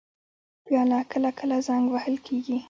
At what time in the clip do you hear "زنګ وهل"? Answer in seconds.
1.67-2.15